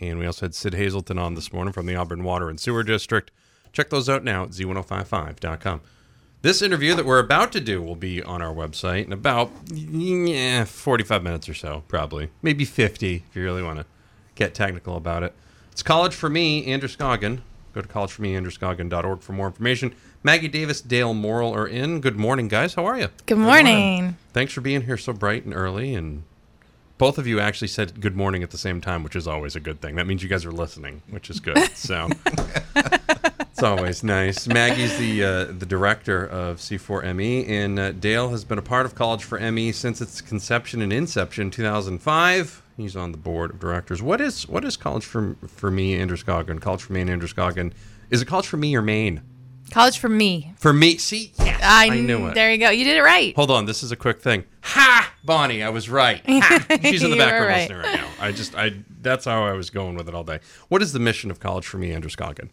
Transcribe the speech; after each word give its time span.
And 0.00 0.18
we 0.18 0.26
also 0.26 0.46
had 0.46 0.54
Sid 0.54 0.74
Hazelton 0.74 1.18
on 1.18 1.34
this 1.34 1.52
morning 1.52 1.72
from 1.72 1.86
the 1.86 1.94
Auburn 1.94 2.24
Water 2.24 2.48
and 2.48 2.58
Sewer 2.58 2.82
District. 2.82 3.30
Check 3.72 3.90
those 3.90 4.08
out 4.08 4.24
now 4.24 4.44
at 4.44 4.50
z1055.com. 4.50 5.80
This 6.42 6.62
interview 6.62 6.94
that 6.94 7.04
we're 7.04 7.18
about 7.18 7.52
to 7.52 7.60
do 7.60 7.82
will 7.82 7.96
be 7.96 8.22
on 8.22 8.40
our 8.40 8.54
website 8.54 9.04
in 9.04 9.12
about 9.12 9.50
yeah, 9.70 10.64
45 10.64 11.22
minutes 11.22 11.48
or 11.50 11.54
so, 11.54 11.84
probably. 11.86 12.30
Maybe 12.40 12.64
50 12.64 13.24
if 13.28 13.36
you 13.36 13.42
really 13.42 13.62
want 13.62 13.78
to 13.78 13.86
get 14.34 14.54
technical 14.54 14.96
about 14.96 15.22
it. 15.22 15.34
It's 15.70 15.82
College 15.82 16.14
for 16.14 16.30
Me, 16.30 16.64
Androscoggin. 16.66 17.42
Go 17.74 17.82
to 17.82 17.88
collegeformeandroscoggin.org 17.88 18.10
for 18.10 18.22
me, 18.22 18.34
Androscoggin.org 18.34 19.20
for 19.20 19.32
more 19.32 19.46
information. 19.46 19.94
Maggie 20.22 20.48
Davis, 20.48 20.80
Dale 20.80 21.14
Morrell 21.14 21.54
are 21.54 21.68
in. 21.68 22.00
Good 22.00 22.16
morning, 22.16 22.48
guys. 22.48 22.74
How 22.74 22.86
are 22.86 22.98
you? 22.98 23.08
Good 23.26 23.38
morning. 23.38 24.16
Thanks 24.32 24.52
for 24.52 24.60
being 24.60 24.82
here 24.82 24.96
so 24.96 25.12
bright 25.12 25.44
and 25.44 25.54
early. 25.54 25.94
And 25.94 26.24
both 27.00 27.16
of 27.16 27.26
you 27.26 27.40
actually 27.40 27.68
said 27.68 27.98
good 27.98 28.14
morning 28.14 28.42
at 28.42 28.50
the 28.50 28.58
same 28.58 28.78
time, 28.78 29.02
which 29.02 29.16
is 29.16 29.26
always 29.26 29.56
a 29.56 29.60
good 29.60 29.80
thing. 29.80 29.96
That 29.96 30.06
means 30.06 30.22
you 30.22 30.28
guys 30.28 30.44
are 30.44 30.52
listening, 30.52 31.00
which 31.08 31.30
is 31.30 31.40
good. 31.40 31.56
So 31.74 32.10
it's 32.76 33.62
always 33.62 34.04
nice. 34.04 34.46
Maggie's 34.46 34.98
the 34.98 35.24
uh, 35.24 35.44
the 35.46 35.64
director 35.64 36.26
of 36.26 36.58
C4ME, 36.58 37.48
and 37.48 37.78
uh, 37.78 37.92
Dale 37.92 38.28
has 38.28 38.44
been 38.44 38.58
a 38.58 38.62
part 38.62 38.84
of 38.84 38.94
College 38.94 39.24
for 39.24 39.40
ME 39.50 39.72
since 39.72 40.02
its 40.02 40.20
conception 40.20 40.82
and 40.82 40.92
inception, 40.92 41.50
2005. 41.50 42.62
He's 42.76 42.96
on 42.96 43.12
the 43.12 43.18
board 43.18 43.52
of 43.52 43.60
directors. 43.60 44.02
What 44.02 44.20
is 44.20 44.46
what 44.46 44.62
is 44.62 44.76
College 44.76 45.06
for 45.06 45.36
for 45.48 45.70
Me, 45.70 45.98
Androscoggin? 45.98 46.60
College 46.60 46.82
for 46.82 46.92
Me 46.92 47.00
and 47.00 47.08
Androscoggin. 47.08 47.72
Is 48.10 48.20
it 48.20 48.26
College 48.26 48.46
for 48.46 48.58
Me 48.58 48.76
or 48.76 48.82
Maine? 48.82 49.22
College 49.70 49.98
for 49.98 50.08
me. 50.10 50.52
For 50.58 50.74
me, 50.74 50.98
see, 50.98 51.32
yes, 51.38 51.60
I, 51.62 51.86
I 51.86 52.00
knew 52.00 52.26
it. 52.26 52.34
There 52.34 52.52
you 52.52 52.58
go. 52.58 52.68
You 52.68 52.84
did 52.84 52.96
it 52.96 53.02
right. 53.02 53.34
Hold 53.36 53.50
on, 53.50 53.64
this 53.64 53.82
is 53.82 53.90
a 53.90 53.96
quick 53.96 54.20
thing. 54.20 54.44
Ha, 54.62 55.09
Bonnie, 55.24 55.62
I 55.62 55.68
was 55.68 55.88
right. 55.88 56.22
Ha! 56.26 56.66
Ah, 56.70 56.76
she's 56.82 57.02
in 57.02 57.10
the 57.10 57.16
background 57.16 57.46
right. 57.46 57.70
listening 57.70 57.78
right 57.78 58.00
now. 58.00 58.08
I 58.20 58.32
just, 58.32 58.54
I, 58.54 58.72
that's 59.00 59.24
how 59.24 59.44
I 59.44 59.52
was 59.52 59.70
going 59.70 59.96
with 59.96 60.08
it 60.08 60.14
all 60.14 60.24
day. 60.24 60.40
What 60.68 60.82
is 60.82 60.92
the 60.92 60.98
mission 60.98 61.30
of 61.30 61.40
college 61.40 61.66
for 61.66 61.78
me, 61.78 61.92
Androscoggin? 61.92 62.50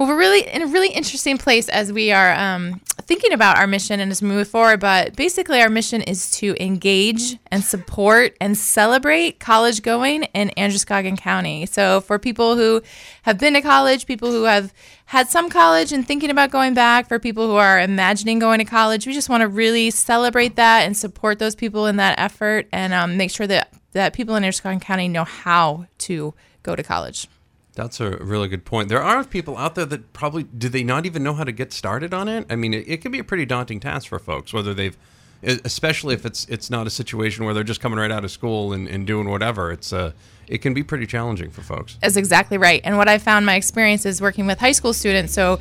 Well, 0.00 0.08
we're 0.08 0.16
really 0.16 0.48
in 0.48 0.62
a 0.62 0.66
really 0.66 0.88
interesting 0.88 1.36
place 1.36 1.68
as 1.68 1.92
we 1.92 2.10
are 2.10 2.32
um, 2.32 2.80
thinking 3.02 3.34
about 3.34 3.58
our 3.58 3.66
mission 3.66 4.00
and 4.00 4.10
as 4.10 4.22
we 4.22 4.28
move 4.28 4.48
forward. 4.48 4.80
But 4.80 5.14
basically, 5.14 5.60
our 5.60 5.68
mission 5.68 6.00
is 6.00 6.30
to 6.38 6.56
engage 6.58 7.36
and 7.50 7.62
support 7.62 8.34
and 8.40 8.56
celebrate 8.56 9.40
college 9.40 9.82
going 9.82 10.22
in 10.32 10.52
Androscoggin 10.56 11.18
County. 11.18 11.66
So, 11.66 12.00
for 12.00 12.18
people 12.18 12.56
who 12.56 12.80
have 13.24 13.36
been 13.36 13.52
to 13.52 13.60
college, 13.60 14.06
people 14.06 14.30
who 14.30 14.44
have 14.44 14.72
had 15.04 15.28
some 15.28 15.50
college 15.50 15.92
and 15.92 16.08
thinking 16.08 16.30
about 16.30 16.50
going 16.50 16.72
back, 16.72 17.06
for 17.06 17.18
people 17.18 17.46
who 17.46 17.56
are 17.56 17.78
imagining 17.78 18.38
going 18.38 18.60
to 18.60 18.64
college, 18.64 19.06
we 19.06 19.12
just 19.12 19.28
want 19.28 19.42
to 19.42 19.48
really 19.48 19.90
celebrate 19.90 20.56
that 20.56 20.86
and 20.86 20.96
support 20.96 21.38
those 21.38 21.54
people 21.54 21.84
in 21.84 21.96
that 21.96 22.18
effort 22.18 22.66
and 22.72 22.94
um, 22.94 23.18
make 23.18 23.30
sure 23.30 23.46
that, 23.46 23.70
that 23.92 24.14
people 24.14 24.34
in 24.34 24.44
Androscoggin 24.44 24.80
County 24.80 25.08
know 25.08 25.24
how 25.24 25.84
to 25.98 26.32
go 26.62 26.74
to 26.74 26.82
college. 26.82 27.28
That's 27.74 28.00
a 28.00 28.10
really 28.16 28.48
good 28.48 28.64
point. 28.64 28.88
There 28.88 29.02
are 29.02 29.24
people 29.24 29.56
out 29.56 29.74
there 29.74 29.86
that 29.86 30.12
probably 30.12 30.42
do 30.42 30.68
they 30.68 30.82
not 30.82 31.06
even 31.06 31.22
know 31.22 31.34
how 31.34 31.44
to 31.44 31.52
get 31.52 31.72
started 31.72 32.12
on 32.12 32.28
it. 32.28 32.46
I 32.50 32.56
mean, 32.56 32.74
it, 32.74 32.88
it 32.88 33.02
can 33.02 33.12
be 33.12 33.18
a 33.18 33.24
pretty 33.24 33.46
daunting 33.46 33.80
task 33.80 34.08
for 34.08 34.18
folks, 34.18 34.52
whether 34.52 34.74
they've, 34.74 34.96
especially 35.42 36.14
if 36.14 36.26
it's 36.26 36.46
it's 36.48 36.68
not 36.68 36.86
a 36.86 36.90
situation 36.90 37.44
where 37.44 37.54
they're 37.54 37.64
just 37.64 37.80
coming 37.80 37.98
right 37.98 38.10
out 38.10 38.24
of 38.24 38.30
school 38.30 38.72
and, 38.72 38.88
and 38.88 39.06
doing 39.06 39.28
whatever. 39.28 39.70
It's 39.70 39.92
uh, 39.92 40.12
it 40.50 40.62
can 40.62 40.74
be 40.74 40.82
pretty 40.82 41.06
challenging 41.06 41.48
for 41.48 41.62
folks. 41.62 41.96
That's 42.02 42.16
exactly 42.16 42.58
right. 42.58 42.80
And 42.82 42.98
what 42.98 43.08
I 43.08 43.18
found 43.18 43.46
my 43.46 43.54
experience 43.54 44.04
is 44.04 44.20
working 44.20 44.46
with 44.46 44.58
high 44.58 44.72
school 44.72 44.92
students. 44.92 45.32
So, 45.32 45.60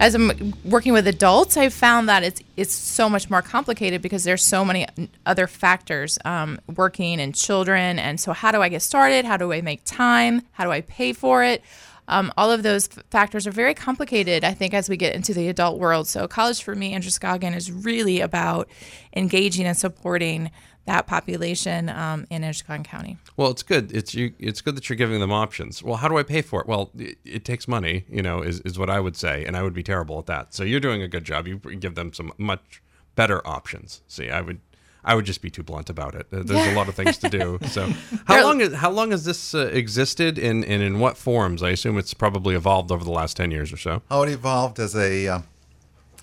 as 0.00 0.14
I'm 0.14 0.54
working 0.64 0.92
with 0.92 1.08
adults, 1.08 1.56
I've 1.56 1.74
found 1.74 2.08
that 2.08 2.22
it's 2.22 2.40
it's 2.56 2.72
so 2.72 3.10
much 3.10 3.28
more 3.28 3.42
complicated 3.42 4.00
because 4.00 4.22
there's 4.22 4.44
so 4.44 4.64
many 4.64 4.86
other 5.26 5.48
factors 5.48 6.18
um, 6.24 6.60
working 6.76 7.20
and 7.20 7.34
children. 7.34 7.98
And 7.98 8.20
so, 8.20 8.32
how 8.32 8.52
do 8.52 8.62
I 8.62 8.68
get 8.68 8.80
started? 8.80 9.24
How 9.24 9.36
do 9.36 9.52
I 9.52 9.60
make 9.60 9.82
time? 9.84 10.42
How 10.52 10.64
do 10.64 10.70
I 10.70 10.82
pay 10.82 11.12
for 11.12 11.42
it? 11.42 11.62
Um, 12.06 12.32
all 12.38 12.50
of 12.50 12.62
those 12.62 12.88
f- 12.88 13.04
factors 13.10 13.46
are 13.46 13.50
very 13.50 13.74
complicated, 13.74 14.42
I 14.42 14.54
think, 14.54 14.72
as 14.72 14.88
we 14.88 14.96
get 14.96 15.14
into 15.14 15.34
the 15.34 15.48
adult 15.48 15.78
world. 15.78 16.06
So, 16.06 16.28
college 16.28 16.62
for 16.62 16.76
me, 16.76 16.94
Androscoggin, 16.94 17.54
is 17.54 17.72
really 17.72 18.20
about 18.20 18.68
engaging 19.14 19.66
and 19.66 19.76
supporting 19.76 20.52
that 20.88 21.06
population 21.06 21.90
um, 21.90 22.26
in 22.30 22.42
Androscoggin 22.42 22.82
County. 22.82 23.18
Well, 23.36 23.50
it's 23.50 23.62
good. 23.62 23.92
It's 23.92 24.14
you. 24.14 24.32
It's 24.38 24.62
good 24.62 24.74
that 24.74 24.88
you're 24.88 24.96
giving 24.96 25.20
them 25.20 25.30
options. 25.30 25.82
Well, 25.82 25.96
how 25.96 26.08
do 26.08 26.16
I 26.16 26.22
pay 26.22 26.42
for 26.42 26.62
it? 26.62 26.66
Well, 26.66 26.90
it, 26.98 27.18
it 27.24 27.44
takes 27.44 27.68
money. 27.68 28.04
You 28.08 28.22
know, 28.22 28.42
is 28.42 28.60
is 28.60 28.78
what 28.78 28.90
I 28.90 28.98
would 28.98 29.14
say, 29.14 29.44
and 29.44 29.56
I 29.56 29.62
would 29.62 29.74
be 29.74 29.82
terrible 29.82 30.18
at 30.18 30.26
that. 30.26 30.54
So 30.54 30.64
you're 30.64 30.80
doing 30.80 31.02
a 31.02 31.08
good 31.08 31.24
job. 31.24 31.46
You 31.46 31.58
give 31.58 31.94
them 31.94 32.12
some 32.12 32.32
much 32.38 32.82
better 33.14 33.46
options. 33.46 34.02
See, 34.08 34.30
I 34.30 34.40
would. 34.40 34.60
I 35.04 35.14
would 35.14 35.24
just 35.24 35.40
be 35.40 35.48
too 35.48 35.62
blunt 35.62 35.88
about 35.88 36.14
it. 36.14 36.26
There's 36.30 36.50
a 36.50 36.74
lot 36.74 36.88
of 36.88 36.94
things 36.94 37.16
to 37.18 37.28
do. 37.28 37.58
So, 37.68 37.92
how 38.26 38.42
long 38.42 38.60
is 38.60 38.74
how 38.74 38.90
long 38.90 39.10
has 39.10 39.24
this 39.24 39.54
uh, 39.54 39.70
existed, 39.72 40.38
and, 40.38 40.64
and 40.64 40.82
in 40.82 40.98
what 40.98 41.16
forms? 41.16 41.62
I 41.62 41.70
assume 41.70 41.98
it's 41.98 42.14
probably 42.14 42.54
evolved 42.54 42.90
over 42.90 43.04
the 43.04 43.12
last 43.12 43.36
ten 43.36 43.50
years 43.50 43.72
or 43.72 43.76
so. 43.76 44.02
Oh, 44.10 44.22
it 44.22 44.30
evolved 44.30 44.80
as 44.80 44.96
a, 44.96 45.28
uh, 45.28 45.40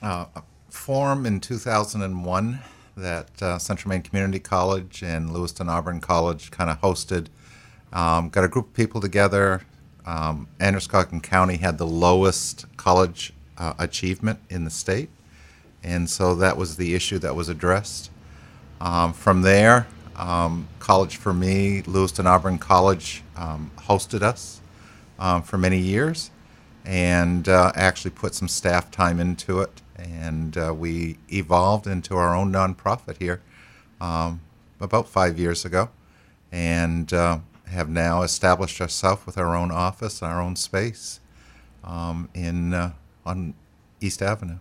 uh, 0.02 0.26
a 0.36 0.44
forum 0.70 1.26
in 1.26 1.40
2001 1.40 2.60
that 2.96 3.42
uh, 3.42 3.58
Central 3.60 3.90
Maine 3.90 4.02
Community 4.02 4.40
College 4.40 5.04
and 5.04 5.32
Lewiston 5.32 5.70
Auburn 5.70 6.00
College 6.00 6.52
kind 6.52 6.70
of 6.70 6.82
hosted. 6.82 7.28
Um, 7.92 8.30
got 8.30 8.44
a 8.44 8.48
group 8.48 8.68
of 8.68 8.74
people 8.74 9.02
together. 9.02 9.62
Um, 10.06 10.48
Androscoggin 10.60 11.22
County 11.22 11.58
had 11.58 11.78
the 11.78 11.88
lowest 11.88 12.66
college 12.78 13.34
uh, 13.58 13.74
achievement 13.80 14.40
in 14.50 14.64
the 14.64 14.70
state, 14.70 15.10
and 15.84 16.10
so 16.10 16.36
that 16.36 16.58
was 16.58 16.78
the 16.78 16.94
issue 16.94 17.20
that 17.20 17.36
was 17.36 17.50
addressed. 17.50 18.12
Um, 18.82 19.14
from 19.14 19.42
there, 19.42 19.88
um, 20.16 20.68
College 20.80 21.18
for 21.18 21.34
Me, 21.34 21.82
Lewiston 21.86 22.28
Auburn 22.28 22.58
College 22.58 23.24
um, 23.36 23.72
hosted 23.78 24.22
us 24.22 24.62
um, 25.20 25.42
for 25.42 25.58
many 25.58 25.80
years 25.80 26.32
and 26.86 27.50
uh, 27.50 27.72
actually 27.76 28.12
put 28.12 28.36
some 28.36 28.48
staff 28.48 28.92
time 28.92 29.20
into 29.20 29.60
it. 29.60 29.82
And 29.98 30.58
uh, 30.58 30.74
we 30.74 31.18
evolved 31.32 31.88
into 31.88 32.16
our 32.16 32.36
own 32.36 32.52
nonprofit 32.52 33.18
here 33.18 33.42
um, 34.02 34.42
about 34.80 35.08
five 35.08 35.40
years 35.40 35.66
ago 35.66 35.90
and 36.52 37.12
uh, 37.14 37.40
have 37.68 37.90
now 37.90 38.22
established 38.22 38.80
ourselves 38.82 39.26
with 39.26 39.38
our 39.38 39.56
own 39.56 39.72
office, 39.72 40.22
our 40.22 40.42
own 40.42 40.56
space 40.56 41.20
um, 41.84 42.30
in 42.34 42.74
uh, 42.74 42.94
on 43.26 43.54
East 44.02 44.22
Avenue. 44.22 44.58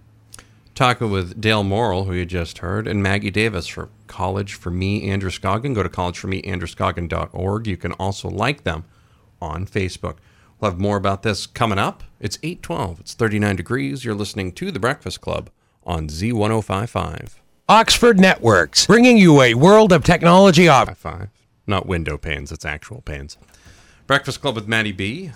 Talking 0.75 1.11
with 1.11 1.41
Dale 1.41 1.62
Morrell, 1.62 2.05
who 2.05 2.15
you 2.15 2.27
just 2.27 2.59
heard, 2.59 2.89
and 2.89 3.00
Maggie 3.00 3.31
Davis 3.31 3.69
for 3.69 3.91
College 4.09 4.55
for 4.55 4.71
Me, 4.71 5.09
Androscoggin. 5.09 5.73
Go 5.73 5.84
to 5.84 5.89
collegeformeandroscoggin.org. 5.89 7.67
You 7.69 7.77
can 7.77 7.93
also 7.93 8.28
like 8.28 8.65
them 8.65 8.84
on 9.41 9.67
Facebook. 9.67 10.17
We'll 10.61 10.71
have 10.71 10.81
more 10.81 10.97
about 10.97 11.23
this 11.23 11.47
coming 11.47 11.79
up. 11.79 12.03
It's 12.21 12.39
812. 12.43 13.01
It's 13.01 13.15
39 13.15 13.57
degrees. 13.57 14.05
You're 14.05 14.15
listening 14.15 14.53
to 14.53 14.71
The 14.71 14.81
Breakfast 14.81 15.21
Club 15.21 15.51
on 15.85 16.09
Z1055. 16.09 17.35
Oxford 17.69 18.21
Networks, 18.21 18.87
bringing 18.87 19.17
you 19.17 19.41
a 19.41 19.55
world 19.55 19.93
of 19.93 20.05
technology 20.05 20.69
op- 20.69 20.97
Five. 20.97 21.29
Not 21.67 21.87
window 21.87 22.19
panes, 22.19 22.53
it's 22.53 22.65
actual 22.67 23.01
panes. 23.01 23.39
Breakfast 24.07 24.43
Club 24.43 24.55
with 24.55 24.69
Maddie 24.69 24.93
B. 24.93 25.31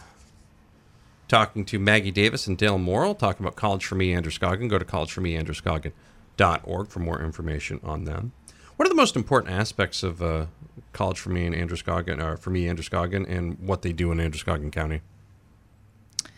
Talking 1.27 1.65
to 1.67 1.79
Maggie 1.79 2.11
Davis 2.11 2.47
and 2.47 2.57
Dale 2.57 2.79
Morrell, 2.79 3.15
talking 3.15 3.45
about 3.45 3.57
College 3.57 3.85
for 3.85 3.95
Me, 3.95 4.15
Androscoggin. 4.15 4.69
Go 4.69 4.79
to 4.79 4.85
collegeformeandroscoggin.org 4.85 6.89
for 6.89 7.01
more 7.01 7.23
information 7.23 7.81
on 7.83 8.05
them. 8.05 8.33
What 8.77 8.87
are 8.87 8.91
the 8.91 8.95
most 8.95 9.17
important 9.17 9.53
aspects 9.55 10.03
of 10.03 10.23
uh, 10.23 10.47
College 10.93 11.19
for 11.19 11.31
Me 11.31 11.47
and 11.47 11.55
Androscoggin, 11.55 12.21
or 12.21 12.37
for 12.37 12.51
me, 12.51 12.69
Androscoggin, 12.69 13.27
and 13.27 13.59
what 13.59 13.83
they 13.83 13.93
do 13.93 14.13
in 14.13 14.21
Androscoggin 14.21 14.71
County? 14.71 15.01
I 16.25 16.29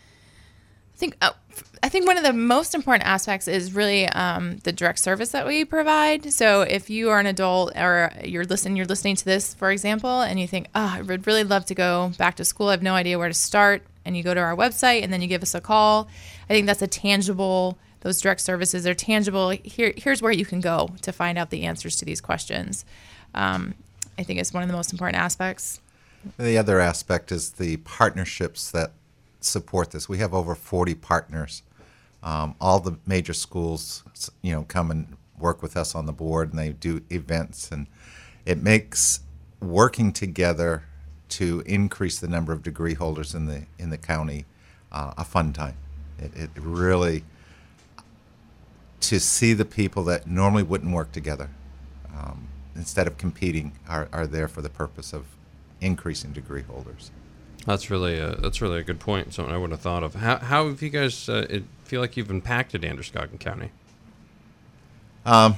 think 0.96 1.16
f- 1.22 1.64
I 1.82 1.88
think 1.88 2.06
one 2.06 2.19
of 2.19 2.25
the 2.25 2.32
most 2.34 2.75
important 2.75 3.08
aspects 3.08 3.48
is 3.48 3.72
really 3.72 4.06
um, 4.08 4.58
the 4.64 4.72
direct 4.72 4.98
service 4.98 5.31
that 5.31 5.46
we 5.46 5.64
provide. 5.64 6.32
So 6.32 6.60
if 6.60 6.90
you 6.90 7.08
are 7.08 7.19
an 7.19 7.26
adult 7.26 7.75
or 7.75 8.12
you're 8.22 8.44
listening, 8.44 8.76
you're 8.76 8.87
listening 8.87 9.16
to 9.16 9.25
this, 9.25 9.54
for 9.54 9.70
example, 9.70 10.20
and 10.20 10.38
you 10.38 10.46
think, 10.46 10.66
"Oh, 10.75 10.92
I 10.96 11.02
would 11.02 11.26
really 11.26 11.44
love 11.44 11.64
to 11.66 11.75
go 11.75 12.12
back 12.19 12.37
to 12.37 12.44
school. 12.44 12.69
I 12.69 12.72
have 12.72 12.82
no 12.82 12.94
idea 12.94 13.19
where 13.19 13.28
to 13.28 13.34
start," 13.34 13.82
and 14.04 14.16
you 14.16 14.22
go 14.22 14.34
to 14.34 14.40
our 14.40 14.54
website 14.54 15.02
and 15.02 15.12
then 15.12 15.22
you 15.22 15.28
give 15.28 15.42
us 15.42 15.54
a 15.54 15.60
call. 15.60 16.08
I 16.48 16.52
think 16.52 16.66
that's 16.66 16.82
a 16.82 16.87
tangible. 16.87 17.78
Those 18.00 18.20
direct 18.20 18.40
services 18.40 18.87
are 18.87 18.94
tangible. 18.94 19.50
Here, 19.50 19.92
here's 19.96 20.22
where 20.22 20.32
you 20.32 20.46
can 20.46 20.60
go 20.60 20.90
to 21.02 21.12
find 21.12 21.38
out 21.38 21.50
the 21.50 21.62
answers 21.64 21.96
to 21.96 22.04
these 22.04 22.20
questions. 22.20 22.84
Um, 23.34 23.75
I 24.20 24.22
think 24.22 24.38
it's 24.38 24.52
one 24.52 24.62
of 24.62 24.69
the 24.69 24.76
most 24.76 24.93
important 24.93 25.17
aspects. 25.17 25.81
The 26.37 26.58
other 26.58 26.78
aspect 26.78 27.32
is 27.32 27.52
the 27.52 27.78
partnerships 27.78 28.70
that 28.70 28.93
support 29.40 29.93
this. 29.93 30.11
We 30.11 30.19
have 30.19 30.34
over 30.34 30.55
40 30.55 30.94
partners. 30.96 31.62
Um, 32.22 32.55
all 32.61 32.81
the 32.81 32.99
major 33.06 33.32
schools, 33.32 34.05
you 34.43 34.52
know, 34.52 34.64
come 34.64 34.90
and 34.90 35.17
work 35.38 35.62
with 35.62 35.75
us 35.75 35.94
on 35.94 36.05
the 36.05 36.12
board, 36.12 36.50
and 36.50 36.58
they 36.58 36.69
do 36.69 37.00
events, 37.08 37.72
and 37.72 37.87
it 38.44 38.62
makes 38.62 39.20
working 39.58 40.12
together 40.12 40.84
to 41.31 41.62
increase 41.64 42.20
the 42.20 42.28
number 42.28 42.52
of 42.52 42.62
degree 42.62 42.93
holders 42.93 43.34
in 43.34 43.46
the 43.46 43.64
in 43.78 43.88
the 43.88 43.96
county 43.96 44.44
uh, 44.93 45.14
a 45.16 45.25
fun 45.25 45.55
time. 45.55 45.78
It, 46.19 46.37
it 46.37 46.50
really 46.56 47.25
to 49.00 49.19
see 49.19 49.55
the 49.55 49.64
people 49.64 50.05
that 50.05 50.26
normally 50.26 50.62
wouldn't 50.62 50.93
work 50.93 51.11
together 51.11 51.49
um, 52.14 52.49
instead 52.75 53.06
of 53.06 53.19
competing 53.19 53.72
are, 53.88 54.08
are 54.12 54.26
there 54.26 54.49
for 54.49 54.62
the 54.62 54.69
purpose 54.69 55.12
of 55.12 55.26
increasing 55.81 56.32
degree 56.32 56.62
holders. 56.62 57.11
That's 57.67 57.90
really 57.90 58.19
a 58.19 58.37
that's 58.37 58.62
really 58.62 58.78
a 58.78 58.82
good 58.82 59.00
point. 59.00 59.34
Something 59.34 59.55
I 59.55 59.58
wouldn't 59.58 59.72
have 59.72 59.81
thought 59.81 60.02
of. 60.02 60.14
How 60.14 60.38
how 60.38 60.69
have 60.69 60.81
you 60.81 60.90
guys 60.90 61.28
uh, 61.28 61.46
it, 61.50 61.64
feel 61.84 62.00
like 62.00 62.17
you've 62.17 62.31
impacted 62.31 62.84
Androscoggin 62.84 63.38
County? 63.38 63.70
Um, 65.26 65.56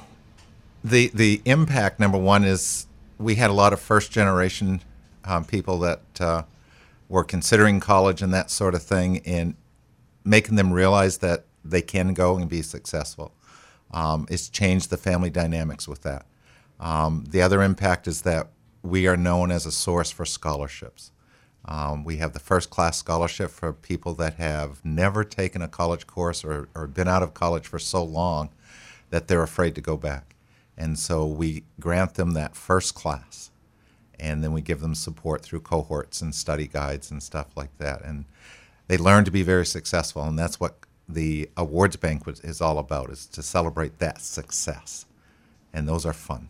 the 0.82 1.10
the 1.14 1.42
impact 1.44 2.00
number 2.00 2.18
one 2.18 2.44
is 2.44 2.86
we 3.18 3.36
had 3.36 3.50
a 3.50 3.52
lot 3.52 3.72
of 3.72 3.80
first 3.80 4.10
generation 4.10 4.80
um, 5.24 5.44
people 5.44 5.78
that 5.80 6.00
uh, 6.20 6.42
were 7.08 7.22
considering 7.22 7.78
college 7.78 8.20
and 8.20 8.34
that 8.34 8.50
sort 8.50 8.74
of 8.74 8.82
thing, 8.82 9.18
and 9.24 9.54
making 10.24 10.56
them 10.56 10.72
realize 10.72 11.18
that 11.18 11.44
they 11.64 11.82
can 11.82 12.14
go 12.14 12.36
and 12.36 12.48
be 12.48 12.62
successful. 12.62 13.32
Um, 13.92 14.26
it's 14.28 14.48
changed 14.48 14.90
the 14.90 14.96
family 14.96 15.30
dynamics 15.30 15.86
with 15.86 16.02
that. 16.02 16.26
Um, 16.82 17.24
the 17.28 17.40
other 17.40 17.62
impact 17.62 18.08
is 18.08 18.22
that 18.22 18.48
we 18.82 19.06
are 19.06 19.16
known 19.16 19.52
as 19.52 19.64
a 19.64 19.72
source 19.72 20.10
for 20.10 20.24
scholarships. 20.24 21.12
Um, 21.64 22.02
we 22.02 22.16
have 22.16 22.32
the 22.32 22.40
first 22.40 22.70
class 22.70 22.98
scholarship 22.98 23.50
for 23.50 23.72
people 23.72 24.14
that 24.14 24.34
have 24.34 24.84
never 24.84 25.22
taken 25.22 25.62
a 25.62 25.68
college 25.68 26.08
course 26.08 26.44
or, 26.44 26.68
or 26.74 26.88
been 26.88 27.06
out 27.06 27.22
of 27.22 27.34
college 27.34 27.68
for 27.68 27.78
so 27.78 28.02
long 28.02 28.50
that 29.10 29.28
they're 29.28 29.44
afraid 29.44 29.76
to 29.76 29.80
go 29.80 29.96
back. 29.96 30.34
And 30.76 30.98
so 30.98 31.24
we 31.24 31.62
grant 31.78 32.14
them 32.14 32.32
that 32.32 32.56
first 32.56 32.96
class. 32.96 33.52
And 34.18 34.42
then 34.42 34.52
we 34.52 34.60
give 34.60 34.80
them 34.80 34.96
support 34.96 35.42
through 35.42 35.60
cohorts 35.60 36.20
and 36.20 36.34
study 36.34 36.66
guides 36.66 37.12
and 37.12 37.22
stuff 37.22 37.56
like 37.56 37.76
that. 37.78 38.02
And 38.02 38.24
they 38.88 38.96
learn 38.96 39.24
to 39.24 39.30
be 39.30 39.42
very 39.42 39.66
successful. 39.66 40.24
And 40.24 40.36
that's 40.36 40.58
what 40.58 40.78
the 41.08 41.48
awards 41.56 41.94
banquet 41.94 42.40
is 42.42 42.60
all 42.60 42.78
about, 42.78 43.10
is 43.10 43.26
to 43.26 43.42
celebrate 43.42 43.98
that 43.98 44.20
success. 44.20 45.06
And 45.72 45.88
those 45.88 46.04
are 46.04 46.12
fun. 46.12 46.48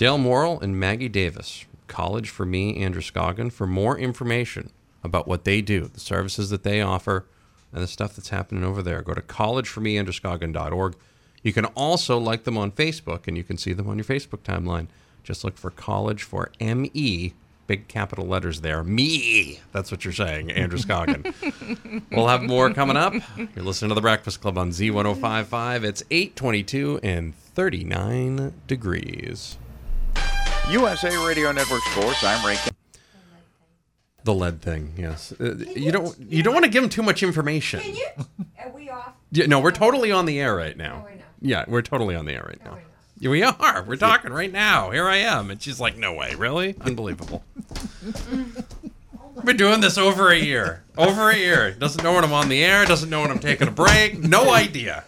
Dale 0.00 0.16
Morrell 0.16 0.58
and 0.60 0.80
Maggie 0.80 1.10
Davis, 1.10 1.66
College 1.86 2.30
for 2.30 2.46
Me, 2.46 2.82
Androscoggin, 2.82 3.50
For 3.50 3.66
more 3.66 3.98
information 3.98 4.70
about 5.04 5.28
what 5.28 5.44
they 5.44 5.60
do, 5.60 5.88
the 5.88 6.00
services 6.00 6.48
that 6.48 6.62
they 6.62 6.80
offer, 6.80 7.26
and 7.70 7.82
the 7.82 7.86
stuff 7.86 8.16
that's 8.16 8.30
happening 8.30 8.64
over 8.64 8.80
there, 8.80 9.02
go 9.02 9.12
to 9.12 9.20
collegeformeandroscoggin.org. 9.20 10.96
You 11.42 11.52
can 11.52 11.66
also 11.66 12.16
like 12.16 12.44
them 12.44 12.56
on 12.56 12.72
Facebook, 12.72 13.28
and 13.28 13.36
you 13.36 13.44
can 13.44 13.58
see 13.58 13.74
them 13.74 13.90
on 13.90 13.98
your 13.98 14.06
Facebook 14.06 14.38
timeline. 14.38 14.86
Just 15.22 15.44
look 15.44 15.58
for 15.58 15.70
College 15.70 16.22
for 16.22 16.50
ME, 16.58 17.34
big 17.66 17.86
capital 17.86 18.24
letters 18.24 18.62
there. 18.62 18.82
Me. 18.82 19.60
That's 19.72 19.90
what 19.90 20.06
you're 20.06 20.14
saying, 20.14 20.50
Androscoggin. 20.50 22.06
we'll 22.10 22.28
have 22.28 22.42
more 22.42 22.72
coming 22.72 22.96
up. 22.96 23.12
You're 23.36 23.66
listening 23.66 23.90
to 23.90 23.94
The 23.94 24.00
Breakfast 24.00 24.40
Club 24.40 24.56
on 24.56 24.70
Z1055. 24.70 25.84
It's 25.84 26.02
822 26.10 27.00
and 27.02 27.34
39 27.34 28.54
degrees. 28.66 29.58
USA 30.70 31.16
Radio 31.26 31.52
Network 31.52 31.82
Sports. 31.82 32.22
I'm 32.22 32.44
Ray. 32.46 32.56
Kim- 32.56 32.74
The 34.24 34.34
lead 34.34 34.60
thing, 34.62 34.92
yes. 34.96 35.32
Uh, 35.40 35.54
you 35.74 35.90
don't 35.92 36.16
you 36.20 36.42
don't 36.42 36.54
want 36.54 36.64
to 36.64 36.70
give 36.70 36.82
them 36.82 36.90
too 36.90 37.02
much 37.02 37.22
information. 37.22 37.80
Can 37.80 37.94
you? 37.96 38.08
Are 38.58 38.68
we 38.70 38.88
off? 38.90 39.14
Yeah, 39.32 39.46
no, 39.46 39.60
we're 39.60 39.70
totally 39.72 40.12
on 40.12 40.26
the 40.26 40.38
air 40.40 40.54
right 40.54 40.76
now. 40.76 41.02
we're 41.04 41.14
not. 41.16 41.24
Yeah, 41.40 41.64
we're 41.66 41.82
totally 41.82 42.14
on 42.14 42.26
the 42.26 42.32
air 42.34 42.44
right 42.46 42.60
now. 42.64 42.72
we're 42.72 42.76
not. 42.76 42.86
Yeah, 43.18 43.30
we 43.30 43.42
are. 43.42 43.82
We're 43.82 43.96
talking 43.96 44.32
right 44.32 44.50
now. 44.52 44.90
Here 44.90 45.06
I 45.06 45.16
am. 45.16 45.50
And 45.50 45.60
she's 45.60 45.78
like, 45.80 45.96
no 45.98 46.14
way. 46.14 46.34
Really? 46.34 46.74
Unbelievable. 46.80 47.44
Been 49.44 49.56
doing 49.56 49.80
this 49.80 49.96
over 49.98 50.30
a 50.30 50.38
year. 50.38 50.82
Over 50.98 51.30
a 51.30 51.36
year. 51.36 51.70
Doesn't 51.72 52.02
know 52.02 52.14
when 52.14 52.24
I'm 52.24 52.32
on 52.32 52.48
the 52.48 52.62
air. 52.64 52.84
Doesn't 52.86 53.08
know 53.10 53.20
when 53.22 53.30
I'm 53.30 53.38
taking 53.38 53.68
a 53.68 53.70
break. 53.70 54.18
No 54.18 54.52
idea. 54.52 55.04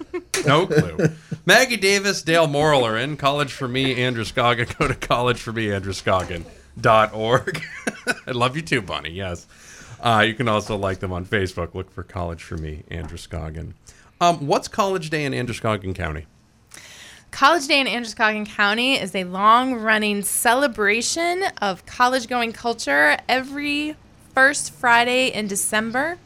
No 0.47 0.67
clue. 0.67 0.99
Maggie 1.45 1.77
Davis, 1.77 2.23
Dale 2.23 2.47
Morrell 2.47 2.85
are 2.85 2.97
in. 2.97 3.17
College 3.17 3.53
for 3.53 3.67
Me, 3.67 4.01
Androscoggin. 4.01 4.69
Go 4.79 4.87
to 4.87 4.95
college 4.95 5.41
for 5.41 5.53
me, 5.53 5.73
Androscoggin. 5.73 6.45
Dot 6.81 7.13
org. 7.13 7.61
I 8.27 8.31
love 8.31 8.55
you 8.55 8.63
too, 8.63 8.81
Bunny. 8.81 9.11
Yes. 9.11 9.49
Uh, 10.01 10.25
you 10.27 10.35
can 10.35 10.47
also 10.47 10.77
like 10.77 11.01
them 11.01 11.13
on 11.13 11.25
Facebook. 11.25 11.75
Look 11.75 11.91
for 11.91 12.05
College 12.05 12.43
for 12.43 12.57
Me, 12.57 12.85
Androscoggin. 12.91 13.75
Um, 14.21 14.47
what's 14.47 14.69
College 14.69 15.11
Day 15.11 15.25
in 15.25 15.35
Androscoggin 15.35 15.95
County? 15.95 16.27
College 17.33 17.67
Day 17.67 17.81
in 17.81 17.89
Androscoggin 17.89 18.47
County 18.47 18.95
is 18.95 19.15
a 19.15 19.25
long 19.25 19.75
running 19.75 20.23
celebration 20.23 21.43
of 21.61 21.85
college 21.87 22.29
going 22.29 22.53
culture 22.53 23.17
every 23.29 23.97
first 24.33 24.73
Friday 24.73 25.29
in 25.29 25.49
December. 25.49 26.19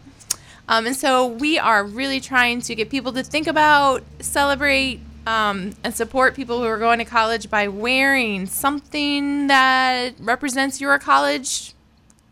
Um, 0.68 0.86
and 0.86 0.96
so 0.96 1.26
we 1.26 1.58
are 1.58 1.84
really 1.84 2.20
trying 2.20 2.60
to 2.62 2.74
get 2.74 2.90
people 2.90 3.12
to 3.12 3.22
think 3.22 3.46
about, 3.46 4.02
celebrate, 4.20 5.00
um, 5.26 5.74
and 5.82 5.94
support 5.94 6.34
people 6.34 6.60
who 6.60 6.66
are 6.66 6.78
going 6.78 6.98
to 7.00 7.04
college 7.04 7.50
by 7.50 7.68
wearing 7.68 8.46
something 8.46 9.48
that 9.48 10.14
represents 10.20 10.80
your 10.80 10.98
college 10.98 11.74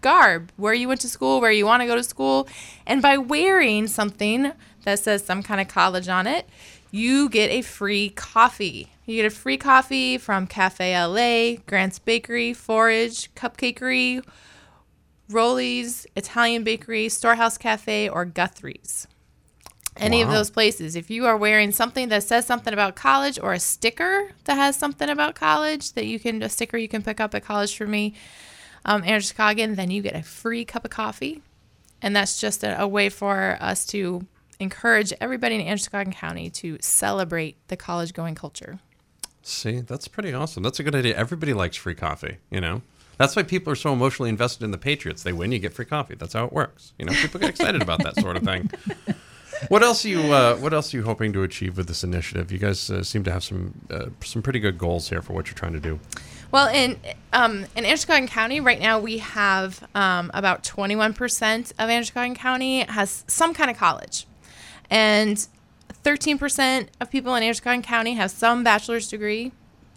garb, 0.00 0.52
where 0.56 0.74
you 0.74 0.86
went 0.86 1.00
to 1.00 1.08
school, 1.08 1.40
where 1.40 1.50
you 1.50 1.66
want 1.66 1.80
to 1.80 1.86
go 1.86 1.96
to 1.96 2.04
school. 2.04 2.46
And 2.86 3.02
by 3.02 3.18
wearing 3.18 3.88
something 3.88 4.52
that 4.84 4.98
says 5.00 5.24
some 5.24 5.42
kind 5.42 5.60
of 5.60 5.68
college 5.68 6.08
on 6.08 6.26
it, 6.26 6.48
you 6.90 7.28
get 7.28 7.50
a 7.50 7.62
free 7.62 8.10
coffee. 8.10 8.92
You 9.06 9.16
get 9.16 9.26
a 9.26 9.30
free 9.30 9.56
coffee 9.56 10.16
from 10.16 10.46
Cafe 10.46 10.94
LA, 10.94 11.60
Grant's 11.66 11.98
Bakery, 11.98 12.54
Forage, 12.54 13.34
Cupcakery, 13.34 14.24
Rollies, 15.30 16.06
Italian 16.14 16.62
Bakery, 16.62 17.08
Storehouse 17.08 17.58
Cafe, 17.58 18.08
or 18.08 18.24
Guthrie's. 18.24 19.08
Any 19.96 20.22
of 20.22 20.28
those 20.28 20.50
places. 20.50 20.96
If 20.96 21.08
you 21.08 21.26
are 21.26 21.36
wearing 21.36 21.70
something 21.70 22.08
that 22.08 22.24
says 22.24 22.46
something 22.46 22.72
about 22.72 22.96
college 22.96 23.38
or 23.38 23.52
a 23.52 23.60
sticker 23.60 24.32
that 24.44 24.56
has 24.56 24.76
something 24.76 25.08
about 25.08 25.36
college 25.36 25.92
that 25.92 26.06
you 26.06 26.18
can, 26.18 26.42
a 26.42 26.48
sticker 26.48 26.76
you 26.76 26.88
can 26.88 27.02
pick 27.02 27.20
up 27.20 27.34
at 27.34 27.44
College 27.44 27.76
for 27.76 27.86
Me, 27.86 28.14
um, 28.84 29.02
Androscoggin, 29.04 29.76
then 29.76 29.90
you 29.90 30.02
get 30.02 30.16
a 30.16 30.22
free 30.22 30.64
cup 30.64 30.84
of 30.84 30.90
coffee. 30.90 31.42
And 32.02 32.14
that's 32.14 32.40
just 32.40 32.64
a, 32.64 32.80
a 32.80 32.88
way 32.88 33.08
for 33.08 33.56
us 33.60 33.86
to 33.86 34.26
encourage 34.58 35.12
everybody 35.20 35.54
in 35.54 35.60
Androscoggin 35.60 36.12
County 36.12 36.50
to 36.50 36.76
celebrate 36.80 37.56
the 37.68 37.76
college 37.76 38.12
going 38.12 38.34
culture. 38.34 38.80
See, 39.42 39.80
that's 39.80 40.08
pretty 40.08 40.32
awesome. 40.32 40.62
That's 40.62 40.80
a 40.80 40.82
good 40.82 40.94
idea. 40.94 41.16
Everybody 41.16 41.54
likes 41.54 41.76
free 41.76 41.94
coffee, 41.94 42.38
you 42.50 42.60
know? 42.60 42.82
That's 43.16 43.36
why 43.36 43.44
people 43.44 43.72
are 43.72 43.76
so 43.76 43.92
emotionally 43.92 44.28
invested 44.28 44.64
in 44.64 44.70
the 44.70 44.78
Patriots. 44.78 45.22
They 45.22 45.32
win, 45.32 45.52
you 45.52 45.58
get 45.58 45.72
free 45.72 45.84
coffee. 45.84 46.14
That's 46.16 46.32
how 46.32 46.46
it 46.46 46.52
works. 46.52 46.92
You 46.98 47.04
know, 47.04 47.12
people 47.12 47.38
get 47.38 47.50
excited 47.50 47.80
about 47.80 48.02
that 48.02 48.16
sort 48.16 48.36
of 48.36 48.42
thing. 48.42 48.70
What 49.68 49.82
else 49.82 50.04
are 50.04 50.08
you 50.08 50.32
uh, 50.32 50.56
What 50.56 50.72
else 50.72 50.92
are 50.92 50.96
you 50.96 51.02
hoping 51.04 51.32
to 51.32 51.42
achieve 51.42 51.76
with 51.76 51.88
this 51.88 52.04
initiative? 52.04 52.52
You 52.52 52.58
guys 52.58 52.90
uh, 52.90 53.02
seem 53.02 53.24
to 53.24 53.32
have 53.32 53.44
some 53.44 53.74
uh, 53.90 54.06
some 54.22 54.42
pretty 54.42 54.60
good 54.60 54.78
goals 54.78 55.08
here 55.08 55.22
for 55.22 55.32
what 55.32 55.46
you're 55.46 55.54
trying 55.54 55.72
to 55.72 55.80
do. 55.80 55.98
Well, 56.50 56.68
in 56.68 56.98
um, 57.32 57.66
in 57.74 57.84
Androscoggin 57.84 58.28
County 58.28 58.60
right 58.60 58.80
now, 58.80 58.98
we 58.98 59.18
have 59.18 59.86
um, 59.94 60.30
about 60.34 60.62
21% 60.62 61.72
of 61.72 61.90
Androscoggin 61.90 62.36
County 62.36 62.82
has 62.82 63.24
some 63.26 63.54
kind 63.54 63.70
of 63.70 63.76
college, 63.76 64.26
and 64.90 65.46
13% 66.04 66.88
of 67.00 67.10
people 67.10 67.34
in 67.34 67.42
Androscoggin 67.42 67.82
County 67.82 68.14
have 68.14 68.30
some 68.30 68.62
bachelor's 68.62 69.08
degree. 69.08 69.52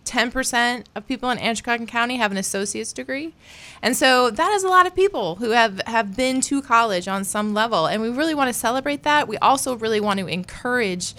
10% 0.08 0.86
of 0.96 1.08
people 1.08 1.30
in 1.30 1.38
Androscoggin 1.38 1.88
County 1.88 2.18
have 2.18 2.32
an 2.32 2.38
associate's 2.38 2.94
degree. 2.94 3.34
And 3.82 3.96
so 3.96 4.30
that 4.30 4.52
is 4.54 4.64
a 4.64 4.70
lot 4.70 4.88
of 4.88 4.96
people 4.96 5.36
who 5.36 5.52
have, 5.52 5.82
have 5.86 6.16
been 6.16 6.42
to 6.42 6.62
college 6.62 7.08
on 7.08 7.24
some 7.24 7.54
level. 7.54 7.86
And 7.86 8.02
we 8.02 8.10
really 8.10 8.34
want 8.34 8.48
to 8.48 8.54
celebrate 8.54 9.04
that. 9.04 9.28
We 9.28 9.38
also 9.38 9.76
really 9.76 10.00
want 10.00 10.20
to 10.20 10.28
encourage 10.28 11.14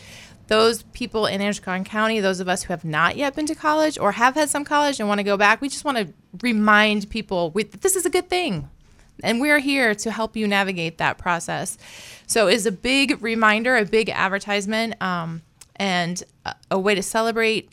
those 0.49 0.83
people 0.83 1.27
in 1.27 1.41
Androscoggin 1.41 1.85
County, 1.85 2.21
those 2.21 2.41
of 2.41 2.49
us 2.49 2.63
who 2.63 2.73
have 2.73 2.85
not 2.85 3.17
yet 3.17 3.37
been 3.37 3.47
to 3.47 3.55
college 3.55 3.99
or 3.99 4.13
have 4.13 4.35
had 4.35 4.49
some 4.49 4.65
college 4.65 4.99
and 4.99 5.09
want 5.09 5.19
to 5.19 5.25
go 5.25 5.37
back, 5.37 5.61
we 5.61 5.69
just 5.69 5.85
want 5.85 5.99
to 5.99 6.13
remind 6.43 7.09
people 7.11 7.51
we, 7.51 7.65
that 7.65 7.83
this 7.83 7.95
is 7.95 8.07
a 8.07 8.11
good 8.11 8.29
thing. 8.29 8.69
And 9.23 9.41
we're 9.41 9.59
here 9.59 9.95
to 9.97 10.11
help 10.11 10.37
you 10.37 10.47
navigate 10.49 10.99
that 10.99 11.19
process. 11.19 11.77
So 12.27 12.47
it's 12.47 12.67
a 12.67 12.73
big 12.73 13.23
reminder, 13.23 13.77
a 13.77 13.85
big 13.85 14.09
advertisement, 14.09 15.01
um, 15.03 15.43
and 15.77 16.23
a, 16.45 16.55
a 16.73 16.79
way 16.79 16.95
to 16.95 17.03
celebrate 17.03 17.71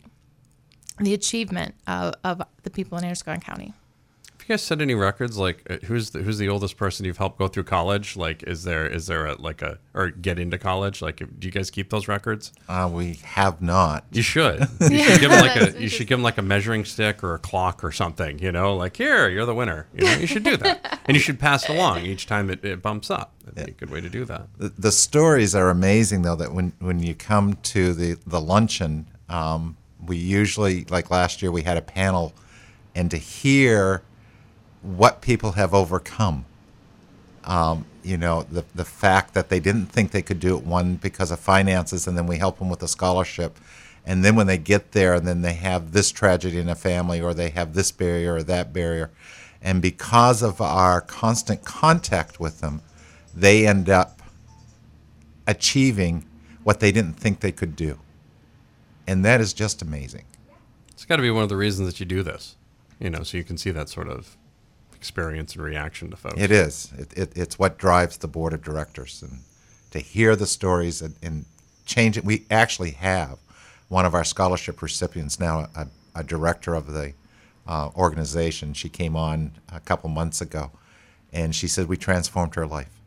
the 0.98 1.14
achievement 1.14 1.74
of, 1.86 2.14
of 2.24 2.42
the 2.62 2.70
people 2.70 2.98
in 2.98 3.04
Androscoggin 3.04 3.40
County. 3.40 3.74
Have 4.32 4.50
you 4.50 4.52
guys 4.52 4.62
set 4.62 4.80
any 4.80 4.94
records? 4.94 5.36
Like, 5.36 5.66
uh, 5.68 5.78
who's 5.86 6.10
the, 6.10 6.20
who's 6.22 6.38
the 6.38 6.48
oldest 6.48 6.76
person 6.76 7.04
you've 7.04 7.18
helped 7.18 7.36
go 7.36 7.48
through 7.48 7.64
college? 7.64 8.16
Like, 8.16 8.44
is 8.44 8.62
there 8.62 8.86
is 8.86 9.08
there 9.08 9.26
a 9.26 9.34
like 9.40 9.60
a 9.60 9.78
or 9.92 10.10
get 10.10 10.38
into 10.38 10.56
college? 10.56 11.02
Like, 11.02 11.16
do 11.16 11.48
you 11.48 11.50
guys 11.50 11.68
keep 11.68 11.90
those 11.90 12.06
records? 12.06 12.52
Uh, 12.68 12.88
we 12.92 13.14
have 13.24 13.60
not. 13.60 14.04
You 14.12 14.22
should. 14.22 14.60
You 14.88 15.02
should 15.02 15.20
give 15.20 15.30
them 15.30 15.40
like 15.40 15.56
a 15.56 15.82
you 15.82 15.88
should 15.88 16.06
give 16.06 16.18
them 16.18 16.22
like 16.22 16.38
a 16.38 16.42
measuring 16.42 16.84
stick 16.84 17.24
or 17.24 17.34
a 17.34 17.38
clock 17.40 17.82
or 17.82 17.90
something. 17.90 18.38
You 18.38 18.52
know, 18.52 18.76
like 18.76 18.96
here, 18.96 19.28
you're 19.28 19.46
the 19.46 19.54
winner. 19.54 19.88
You 19.92 20.04
know, 20.04 20.14
you 20.14 20.28
should 20.28 20.44
do 20.44 20.56
that, 20.58 21.00
and 21.06 21.16
you 21.16 21.20
should 21.20 21.40
pass 21.40 21.68
it 21.68 21.70
along 21.74 22.06
each 22.06 22.26
time 22.26 22.48
it, 22.48 22.64
it 22.64 22.80
bumps 22.82 23.10
up. 23.10 23.32
That'd 23.44 23.66
be 23.66 23.72
a 23.72 23.74
good 23.74 23.90
way 23.90 24.00
to 24.00 24.08
do 24.08 24.24
that. 24.26 24.46
The, 24.58 24.68
the 24.78 24.92
stories 24.92 25.56
are 25.56 25.70
amazing, 25.70 26.22
though. 26.22 26.36
That 26.36 26.52
when 26.52 26.72
when 26.78 27.02
you 27.02 27.16
come 27.16 27.54
to 27.54 27.92
the 27.92 28.16
the 28.24 28.40
luncheon, 28.40 29.08
um, 29.28 29.76
we 30.06 30.16
usually 30.16 30.84
like 30.84 31.10
last 31.10 31.42
year 31.42 31.50
we 31.50 31.62
had 31.62 31.76
a 31.76 31.82
panel, 31.82 32.32
and 32.94 33.10
to 33.10 33.16
hear 33.16 34.02
what 34.82 35.20
people 35.20 35.52
have 35.52 35.74
overcome. 35.74 36.44
Um, 37.44 37.86
you 38.02 38.16
know, 38.16 38.42
the 38.42 38.64
the 38.74 38.84
fact 38.84 39.34
that 39.34 39.48
they 39.48 39.60
didn't 39.60 39.86
think 39.86 40.10
they 40.10 40.22
could 40.22 40.40
do 40.40 40.56
it 40.56 40.64
one 40.64 40.96
because 40.96 41.30
of 41.30 41.40
finances, 41.40 42.06
and 42.06 42.16
then 42.16 42.26
we 42.26 42.38
help 42.38 42.58
them 42.58 42.68
with 42.68 42.82
a 42.82 42.88
scholarship, 42.88 43.58
and 44.04 44.24
then 44.24 44.36
when 44.36 44.46
they 44.46 44.58
get 44.58 44.92
there, 44.92 45.14
and 45.14 45.26
then 45.26 45.42
they 45.42 45.54
have 45.54 45.92
this 45.92 46.10
tragedy 46.10 46.58
in 46.58 46.68
a 46.68 46.74
family, 46.74 47.20
or 47.20 47.34
they 47.34 47.50
have 47.50 47.74
this 47.74 47.92
barrier 47.92 48.34
or 48.34 48.42
that 48.42 48.72
barrier, 48.72 49.10
and 49.62 49.82
because 49.82 50.42
of 50.42 50.60
our 50.60 51.00
constant 51.00 51.64
contact 51.64 52.40
with 52.40 52.60
them, 52.60 52.82
they 53.34 53.66
end 53.66 53.88
up 53.88 54.22
achieving 55.46 56.24
what 56.64 56.80
they 56.80 56.90
didn't 56.90 57.14
think 57.14 57.40
they 57.40 57.52
could 57.52 57.76
do, 57.76 57.98
and 59.06 59.24
that 59.24 59.40
is 59.40 59.52
just 59.52 59.82
amazing. 59.82 60.24
It's 60.90 61.04
got 61.04 61.16
to 61.16 61.22
be 61.22 61.30
one 61.30 61.42
of 61.42 61.48
the 61.48 61.56
reasons 61.56 61.88
that 61.88 62.00
you 62.00 62.06
do 62.06 62.22
this. 62.22 62.56
You 62.98 63.10
know, 63.10 63.22
so 63.22 63.36
you 63.36 63.44
can 63.44 63.58
see 63.58 63.70
that 63.72 63.88
sort 63.88 64.08
of 64.08 64.36
experience 64.94 65.54
and 65.54 65.62
reaction 65.62 66.10
to 66.10 66.16
folks. 66.16 66.40
It 66.40 66.50
is. 66.50 66.92
It, 66.96 67.12
it, 67.16 67.32
it's 67.36 67.58
what 67.58 67.78
drives 67.78 68.16
the 68.16 68.28
board 68.28 68.54
of 68.54 68.62
directors, 68.62 69.22
and 69.22 69.40
to 69.90 69.98
hear 69.98 70.34
the 70.34 70.46
stories 70.46 71.02
and, 71.02 71.14
and 71.22 71.44
change 71.84 72.16
it. 72.16 72.24
We 72.24 72.46
actually 72.50 72.92
have 72.92 73.38
one 73.88 74.06
of 74.06 74.14
our 74.14 74.24
scholarship 74.24 74.80
recipients 74.82 75.38
now, 75.38 75.68
a, 75.76 75.86
a 76.14 76.24
director 76.24 76.74
of 76.74 76.92
the 76.92 77.12
uh, 77.66 77.90
organization. 77.94 78.72
She 78.72 78.88
came 78.88 79.14
on 79.14 79.52
a 79.70 79.80
couple 79.80 80.08
months 80.08 80.40
ago, 80.40 80.70
and 81.32 81.54
she 81.54 81.68
said 81.68 81.86
we 81.86 81.96
transformed 81.96 82.54
her 82.54 82.66
life. 82.66 83.00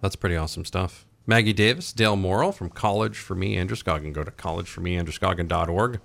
That's 0.00 0.16
pretty 0.16 0.36
awesome 0.36 0.64
stuff. 0.64 1.04
Maggie 1.28 1.52
Davis, 1.52 1.92
Dale 1.92 2.16
Morrell 2.16 2.52
from 2.52 2.70
College 2.70 3.18
for 3.18 3.34
Me, 3.34 3.54
Androscoggin. 3.54 4.14
Go 4.14 4.24
to 4.24 4.30
collegeformeandroscoggin.org. 4.30 6.00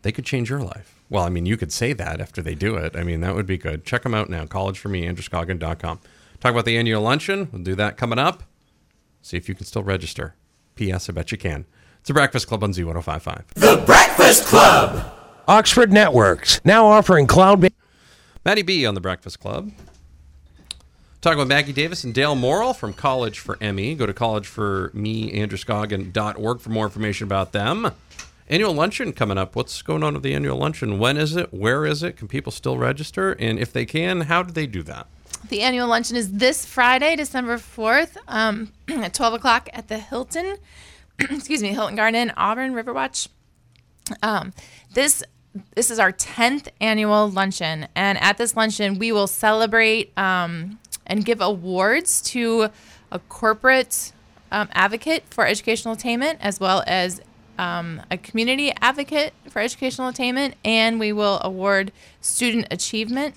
They 0.00 0.12
could 0.12 0.24
change 0.24 0.48
your 0.48 0.60
life. 0.60 0.98
Well, 1.10 1.24
I 1.24 1.28
mean, 1.28 1.44
you 1.44 1.58
could 1.58 1.70
say 1.70 1.92
that 1.92 2.22
after 2.22 2.40
they 2.40 2.54
do 2.54 2.74
it. 2.74 2.96
I 2.96 3.04
mean, 3.04 3.20
that 3.20 3.34
would 3.34 3.44
be 3.44 3.58
good. 3.58 3.84
Check 3.84 4.02
them 4.02 4.14
out 4.14 4.30
now, 4.30 4.46
College 4.46 4.78
for 4.78 4.88
Me, 4.88 5.02
collegeformeandroscoggin.com. 5.02 6.00
Talk 6.40 6.52
about 6.52 6.64
the 6.64 6.78
annual 6.78 7.02
luncheon. 7.02 7.50
We'll 7.52 7.64
do 7.64 7.74
that 7.74 7.98
coming 7.98 8.18
up. 8.18 8.44
See 9.20 9.36
if 9.36 9.46
you 9.46 9.54
can 9.54 9.66
still 9.66 9.82
register. 9.82 10.36
P.S. 10.74 11.10
I 11.10 11.12
bet 11.12 11.32
you 11.32 11.38
can. 11.38 11.66
It's 12.00 12.08
a 12.08 12.14
Breakfast 12.14 12.46
Club 12.48 12.64
on 12.64 12.72
Z1055. 12.72 13.48
The 13.56 13.82
Breakfast 13.84 14.46
Club. 14.46 15.12
Oxford 15.46 15.92
Networks 15.92 16.62
now 16.64 16.86
offering 16.86 17.26
cloud 17.26 17.60
based. 17.60 17.74
Maddie 18.46 18.62
B 18.62 18.86
on 18.86 18.94
the 18.94 19.02
Breakfast 19.02 19.38
Club. 19.38 19.70
Talking 21.26 21.40
with 21.40 21.48
Maggie 21.48 21.72
Davis 21.72 22.04
and 22.04 22.14
Dale 22.14 22.36
Morrell 22.36 22.72
from 22.72 22.92
College 22.92 23.40
for 23.40 23.58
ME. 23.60 23.96
Go 23.96 24.06
to 24.06 24.14
collegeformeandroscoggin.org 24.14 26.60
for 26.60 26.70
more 26.70 26.84
information 26.84 27.26
about 27.26 27.50
them. 27.50 27.90
Annual 28.48 28.74
luncheon 28.74 29.12
coming 29.12 29.36
up. 29.36 29.56
What's 29.56 29.82
going 29.82 30.04
on 30.04 30.14
with 30.14 30.22
the 30.22 30.34
annual 30.34 30.56
luncheon? 30.56 31.00
When 31.00 31.16
is 31.16 31.34
it? 31.34 31.52
Where 31.52 31.84
is 31.84 32.04
it? 32.04 32.16
Can 32.16 32.28
people 32.28 32.52
still 32.52 32.78
register? 32.78 33.32
And 33.32 33.58
if 33.58 33.72
they 33.72 33.84
can, 33.84 34.20
how 34.20 34.44
do 34.44 34.52
they 34.52 34.68
do 34.68 34.84
that? 34.84 35.08
The 35.48 35.62
annual 35.62 35.88
luncheon 35.88 36.16
is 36.16 36.30
this 36.30 36.64
Friday, 36.64 37.16
December 37.16 37.56
4th, 37.56 38.16
um, 38.28 38.72
at 38.88 39.12
12 39.12 39.34
o'clock 39.34 39.68
at 39.72 39.88
the 39.88 39.98
Hilton, 39.98 40.58
excuse 41.18 41.60
me, 41.60 41.72
Hilton 41.72 41.96
Garden 41.96 42.32
Auburn 42.36 42.72
Riverwatch. 42.72 43.26
Um, 44.22 44.52
this 44.94 45.24
this 45.74 45.90
is 45.90 45.98
our 45.98 46.12
10th 46.12 46.68
annual 46.80 47.28
luncheon, 47.28 47.88
and 47.96 48.16
at 48.18 48.38
this 48.38 48.56
luncheon, 48.56 48.98
we 48.98 49.10
will 49.10 49.26
celebrate 49.26 50.16
um, 50.16 50.78
and 51.06 51.24
give 51.24 51.40
awards 51.40 52.20
to 52.22 52.68
a 53.10 53.18
corporate 53.28 54.12
um, 54.50 54.68
advocate 54.72 55.24
for 55.30 55.46
educational 55.46 55.94
attainment, 55.94 56.38
as 56.40 56.60
well 56.60 56.82
as 56.86 57.20
um, 57.58 58.02
a 58.10 58.18
community 58.18 58.72
advocate 58.80 59.32
for 59.48 59.60
educational 59.60 60.08
attainment, 60.08 60.54
and 60.64 61.00
we 61.00 61.12
will 61.12 61.40
award 61.42 61.92
student 62.20 62.66
achievement. 62.70 63.34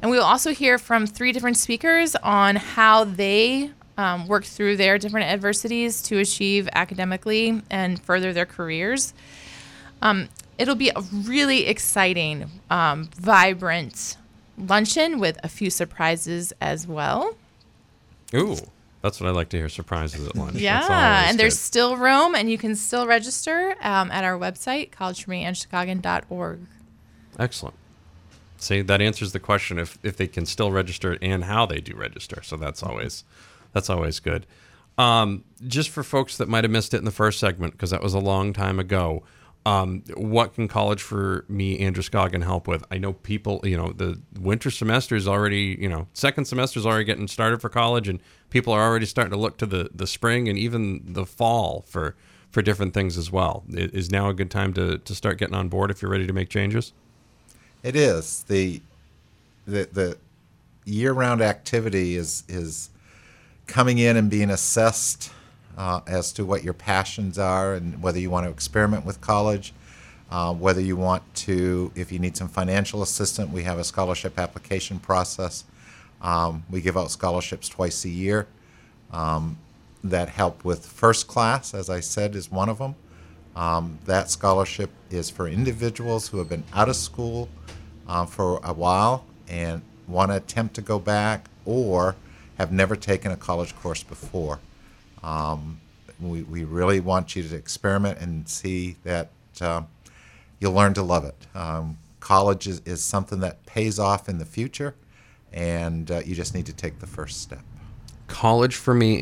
And 0.00 0.10
we 0.10 0.18
will 0.18 0.24
also 0.24 0.52
hear 0.52 0.78
from 0.78 1.06
three 1.06 1.32
different 1.32 1.56
speakers 1.56 2.14
on 2.16 2.56
how 2.56 3.04
they 3.04 3.72
um, 3.96 4.28
work 4.28 4.44
through 4.44 4.76
their 4.76 4.96
different 4.96 5.26
adversities 5.26 6.00
to 6.02 6.18
achieve 6.18 6.68
academically 6.72 7.62
and 7.68 8.00
further 8.00 8.32
their 8.32 8.46
careers. 8.46 9.12
Um, 10.00 10.28
it'll 10.56 10.76
be 10.76 10.90
a 10.94 11.00
really 11.00 11.66
exciting, 11.66 12.48
um, 12.70 13.10
vibrant 13.16 14.17
luncheon 14.58 15.18
with 15.18 15.38
a 15.42 15.48
few 15.48 15.70
surprises 15.70 16.52
as 16.60 16.86
well. 16.86 17.36
Ooh, 18.34 18.56
that's 19.02 19.20
what 19.20 19.28
I 19.28 19.30
like 19.30 19.48
to 19.50 19.56
hear. 19.56 19.68
Surprises 19.68 20.26
at 20.26 20.36
lunch. 20.36 20.56
Yeah, 20.56 21.28
and 21.28 21.38
there's 21.38 21.54
good. 21.54 21.60
still 21.60 21.96
room, 21.96 22.34
and 22.34 22.50
you 22.50 22.58
can 22.58 22.74
still 22.74 23.06
register 23.06 23.76
um, 23.80 24.10
at 24.10 24.24
our 24.24 24.38
website, 24.38 24.90
collegeformeandroscoggin.org. 24.90 26.60
Excellent. 27.38 27.76
See, 28.58 28.82
that 28.82 29.00
answers 29.00 29.32
the 29.32 29.40
question 29.40 29.78
if 29.78 29.98
if 30.02 30.16
they 30.16 30.26
can 30.26 30.44
still 30.44 30.72
register 30.72 31.16
and 31.22 31.44
how 31.44 31.64
they 31.64 31.80
do 31.80 31.94
register. 31.94 32.42
So 32.42 32.56
that's 32.56 32.82
always 32.82 33.24
that's 33.72 33.88
always 33.88 34.20
good. 34.20 34.46
Um, 34.98 35.44
just 35.66 35.90
for 35.90 36.02
folks 36.02 36.36
that 36.38 36.48
might 36.48 36.64
have 36.64 36.72
missed 36.72 36.92
it 36.92 36.98
in 36.98 37.04
the 37.04 37.12
first 37.12 37.38
segment 37.38 37.74
because 37.74 37.90
that 37.90 38.02
was 38.02 38.14
a 38.14 38.18
long 38.18 38.52
time 38.52 38.80
ago. 38.80 39.22
Um, 39.68 40.02
what 40.16 40.54
can 40.54 40.66
college 40.66 41.02
for 41.02 41.44
me, 41.48 41.78
Androscoggin, 41.80 42.42
help 42.42 42.66
with? 42.66 42.84
I 42.90 42.96
know 42.98 43.12
people, 43.12 43.60
you 43.64 43.76
know, 43.76 43.92
the 43.92 44.18
winter 44.40 44.70
semester 44.70 45.14
is 45.14 45.28
already, 45.28 45.76
you 45.78 45.88
know, 45.88 46.06
second 46.14 46.46
semester 46.46 46.78
is 46.80 46.86
already 46.86 47.04
getting 47.04 47.28
started 47.28 47.60
for 47.60 47.68
college, 47.68 48.08
and 48.08 48.20
people 48.48 48.72
are 48.72 48.82
already 48.82 49.04
starting 49.06 49.32
to 49.32 49.36
look 49.38 49.58
to 49.58 49.66
the 49.66 49.90
the 49.94 50.06
spring 50.06 50.48
and 50.48 50.56
even 50.58 51.02
the 51.12 51.26
fall 51.26 51.84
for 51.86 52.14
for 52.50 52.62
different 52.62 52.94
things 52.94 53.18
as 53.18 53.30
well. 53.30 53.64
I- 53.76 53.90
Is 53.92 54.10
now 54.10 54.30
a 54.30 54.34
good 54.34 54.50
time 54.50 54.72
to 54.74 54.98
to 54.98 55.14
start 55.14 55.36
getting 55.38 55.54
on 55.54 55.68
board 55.68 55.90
if 55.90 56.00
you're 56.00 56.10
ready 56.10 56.26
to 56.26 56.32
make 56.32 56.48
changes? 56.48 56.92
It 57.82 57.94
is 57.94 58.44
the 58.48 58.80
the 59.66 59.88
the 59.92 60.18
year-round 60.86 61.42
activity 61.42 62.16
is 62.16 62.42
is 62.48 62.88
coming 63.66 63.98
in 63.98 64.16
and 64.16 64.30
being 64.30 64.48
assessed 64.48 65.30
uh, 65.78 66.00
as 66.08 66.32
to 66.32 66.44
what 66.44 66.64
your 66.64 66.74
passions 66.74 67.38
are 67.38 67.74
and 67.74 68.02
whether 68.02 68.18
you 68.18 68.28
want 68.28 68.44
to 68.44 68.50
experiment 68.50 69.06
with 69.06 69.20
college, 69.20 69.72
uh, 70.30 70.52
whether 70.52 70.80
you 70.80 70.96
want 70.96 71.22
to, 71.34 71.92
if 71.94 72.10
you 72.10 72.18
need 72.18 72.36
some 72.36 72.48
financial 72.48 73.00
assistance, 73.00 73.50
we 73.50 73.62
have 73.62 73.78
a 73.78 73.84
scholarship 73.84 74.38
application 74.38 74.98
process. 74.98 75.64
Um, 76.20 76.64
we 76.68 76.80
give 76.80 76.96
out 76.96 77.12
scholarships 77.12 77.68
twice 77.68 78.04
a 78.04 78.08
year 78.08 78.48
um, 79.12 79.56
that 80.02 80.28
help 80.28 80.64
with 80.64 80.84
first 80.84 81.28
class, 81.28 81.72
as 81.72 81.88
I 81.88 82.00
said, 82.00 82.34
is 82.34 82.50
one 82.50 82.68
of 82.68 82.78
them. 82.78 82.96
Um, 83.54 83.98
that 84.04 84.30
scholarship 84.30 84.90
is 85.10 85.30
for 85.30 85.48
individuals 85.48 86.28
who 86.28 86.38
have 86.38 86.48
been 86.48 86.64
out 86.74 86.88
of 86.88 86.96
school 86.96 87.48
uh, 88.08 88.26
for 88.26 88.60
a 88.64 88.72
while 88.72 89.24
and 89.48 89.82
want 90.08 90.32
to 90.32 90.36
attempt 90.36 90.74
to 90.74 90.82
go 90.82 90.98
back 90.98 91.46
or 91.64 92.16
have 92.56 92.72
never 92.72 92.96
taken 92.96 93.30
a 93.30 93.36
college 93.36 93.76
course 93.76 94.02
before. 94.02 94.58
Um, 95.22 95.80
we, 96.20 96.42
we 96.42 96.64
really 96.64 97.00
want 97.00 97.36
you 97.36 97.42
to 97.42 97.54
experiment 97.54 98.18
and 98.18 98.48
see 98.48 98.96
that 99.04 99.30
uh, 99.60 99.82
you'll 100.58 100.72
learn 100.72 100.94
to 100.94 101.02
love 101.02 101.24
it. 101.24 101.36
Um, 101.54 101.98
college 102.20 102.66
is, 102.66 102.80
is 102.84 103.00
something 103.00 103.40
that 103.40 103.64
pays 103.66 103.98
off 103.98 104.28
in 104.28 104.38
the 104.38 104.44
future, 104.44 104.94
and 105.52 106.10
uh, 106.10 106.20
you 106.24 106.34
just 106.34 106.54
need 106.54 106.66
to 106.66 106.72
take 106.72 106.98
the 106.98 107.06
first 107.06 107.40
step. 107.40 107.60
College 108.26 108.76
for 108.76 108.92
me, 108.92 109.18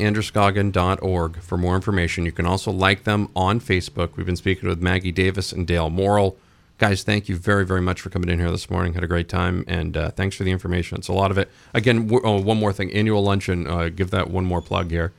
for 1.41 1.57
more 1.57 1.75
information. 1.75 2.25
You 2.25 2.31
can 2.33 2.45
also 2.45 2.71
like 2.71 3.05
them 3.05 3.29
on 3.35 3.61
Facebook. 3.61 4.17
We've 4.17 4.25
been 4.25 4.35
speaking 4.35 4.67
with 4.67 4.81
Maggie 4.81 5.13
Davis 5.13 5.53
and 5.53 5.65
Dale 5.65 5.89
Morrell. 5.89 6.35
Guys, 6.77 7.03
thank 7.03 7.29
you 7.29 7.35
very, 7.35 7.65
very 7.65 7.81
much 7.81 8.01
for 8.01 8.09
coming 8.09 8.29
in 8.29 8.37
here 8.37 8.51
this 8.51 8.69
morning. 8.69 8.93
Had 8.93 9.03
a 9.03 9.07
great 9.07 9.29
time, 9.29 9.63
and 9.67 9.95
uh, 9.95 10.11
thanks 10.11 10.35
for 10.35 10.43
the 10.43 10.51
information. 10.51 10.97
It's 10.97 11.07
a 11.07 11.13
lot 11.13 11.31
of 11.31 11.37
it. 11.37 11.49
Again, 11.73 12.11
oh, 12.23 12.41
one 12.41 12.57
more 12.57 12.73
thing 12.73 12.91
annual 12.91 13.23
luncheon. 13.23 13.65
Uh, 13.65 13.89
give 13.89 14.11
that 14.11 14.29
one 14.29 14.45
more 14.45 14.61
plug 14.61 14.91
here. 14.91 15.13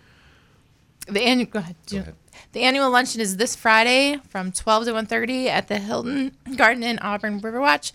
The 1.08 1.22
annual 1.22 1.48
go 1.50 1.58
ahead. 1.60 1.76
Jim. 1.86 2.14
The 2.52 2.62
annual 2.62 2.90
luncheon 2.90 3.20
is 3.20 3.36
this 3.36 3.54
Friday 3.56 4.18
from 4.28 4.52
12 4.52 4.84
to 4.86 4.92
1:30 4.92 5.48
at 5.48 5.68
the 5.68 5.78
Hilton 5.78 6.32
Garden 6.56 6.82
in 6.82 6.98
Auburn 7.00 7.40
Riverwatch. 7.40 7.92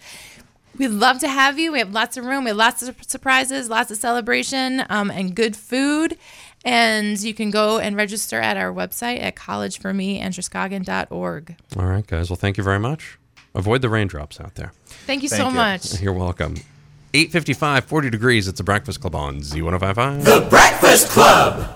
We'd 0.77 0.87
love 0.89 1.19
to 1.19 1.27
have 1.27 1.59
you. 1.59 1.71
We 1.71 1.77
have 1.79 1.93
lots 1.93 2.17
of 2.17 2.25
room. 2.25 2.45
We 2.45 2.49
have 2.49 2.57
lots 2.57 2.81
of 2.81 2.95
surprises, 3.05 3.69
lots 3.69 3.91
of 3.91 3.97
celebration, 3.97 4.83
um, 4.89 5.11
and 5.11 5.35
good 5.35 5.55
food. 5.55 6.17
And 6.65 7.21
you 7.21 7.33
can 7.35 7.51
go 7.51 7.77
and 7.77 7.95
register 7.95 8.39
at 8.39 8.57
our 8.57 8.73
website 8.73 9.21
at 9.21 9.35
collegeformeandroscoggin.org. 9.35 11.55
All 11.77 11.85
right, 11.85 12.07
guys. 12.07 12.29
Well, 12.29 12.37
thank 12.37 12.57
you 12.57 12.63
very 12.63 12.79
much. 12.79 13.19
Avoid 13.53 13.81
the 13.83 13.89
raindrops 13.89 14.39
out 14.39 14.55
there. 14.55 14.71
Thank 15.05 15.21
you 15.21 15.29
Thank 15.29 15.41
so 15.41 15.49
you. 15.49 15.53
much. 15.55 16.01
You're 16.01 16.13
welcome. 16.13 16.55
855, 17.13 17.85
40 17.85 18.09
degrees. 18.09 18.47
It's 18.47 18.57
the 18.57 18.63
Breakfast 18.63 18.99
Club 19.01 19.13
on 19.13 19.41
Z1055. 19.41 20.23
The 20.23 20.47
Breakfast 20.49 21.09
Club. 21.09 21.75